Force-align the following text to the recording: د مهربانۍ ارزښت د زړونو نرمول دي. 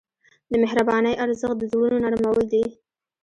د 0.51 0.53
مهربانۍ 0.63 1.13
ارزښت 1.23 1.57
د 1.59 1.63
زړونو 1.71 1.97
نرمول 2.05 2.41
دي. 2.53 2.63